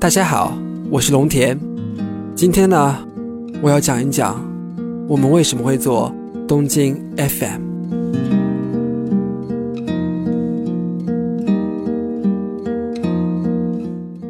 [0.00, 0.56] 大家好，
[0.90, 1.58] 我是龙田。
[2.36, 3.04] 今天呢，
[3.60, 4.40] 我要讲一讲
[5.08, 6.14] 我们为什么会做
[6.46, 7.62] 东京 FM。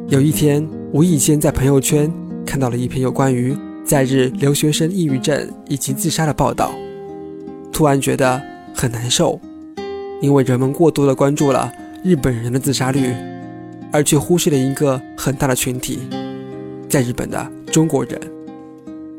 [0.09, 2.11] 有一天，无意间在朋友圈
[2.47, 3.55] 看到了一篇有关于
[3.85, 6.71] 在日留学生抑郁症以及自杀的报道，
[7.71, 8.41] 突然觉得
[8.75, 9.39] 很难受，
[10.23, 11.71] 因为人们过多的关注了
[12.03, 13.13] 日本人的自杀率。
[13.93, 16.01] 而却忽视了一个很大的群体，
[16.89, 18.21] 在日本的中国人，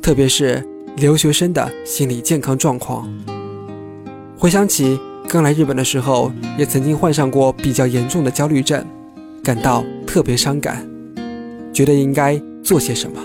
[0.01, 0.63] 特别是
[0.95, 3.11] 留学生的心理健康状况。
[4.37, 8.85] 回想起刚来日本的时候，也曾经患上过比较严重的焦虑症，
[9.43, 10.87] 感到特别伤感，
[11.73, 13.19] 觉得应该做些什么。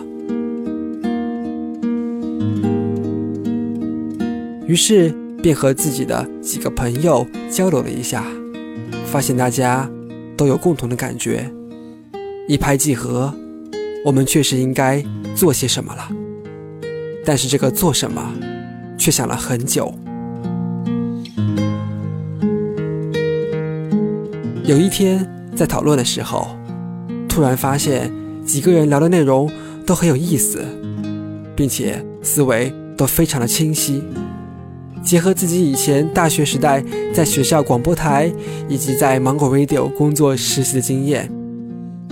[4.67, 8.25] 于是便和自己的几个朋友交流了一下，
[9.05, 9.89] 发现大家。
[10.37, 11.51] 都有共同的感觉，
[12.48, 13.34] 一拍即合。
[14.05, 15.03] 我们确实应该
[15.34, 16.09] 做些什么了，
[17.25, 18.34] 但是这个做什么，
[18.98, 19.94] 却想了很久。
[24.64, 26.55] 有一天在讨论的时候，
[27.28, 28.12] 突然发现
[28.44, 29.50] 几个人聊的内容
[29.87, 30.62] 都很有意思，
[31.56, 34.03] 并且思维都非常的清晰。
[35.05, 38.33] 结合自己以前大学时代在学校广播台
[38.69, 41.30] 以及在芒果 Radio 工作实习的经验，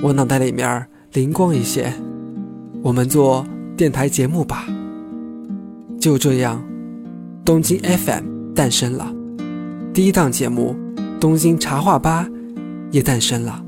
[0.03, 1.95] 我脑袋里面灵光一现，
[2.83, 4.67] 我们做电台节目吧。
[5.99, 6.63] 就这样，
[7.45, 9.11] 东京 FM 诞生了，
[9.95, 10.77] 第一档节目
[11.19, 12.29] 《东京茶话吧》
[12.91, 13.65] 也诞生了。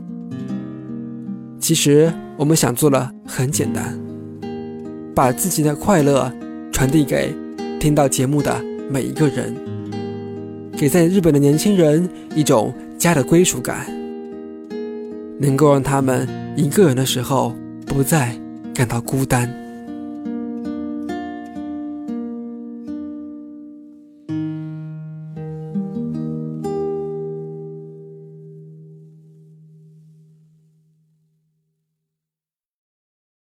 [1.58, 3.98] 其实我们想做的很简单，
[5.14, 6.30] 把自己的快乐
[6.70, 7.34] 传递给
[7.80, 8.73] 听到节目的。
[8.91, 9.55] 每一个人，
[10.77, 13.87] 给在日本的年轻人一种家的归属感，
[15.39, 17.55] 能够让他们一个人的时候
[17.87, 18.37] 不再
[18.75, 19.64] 感到孤单。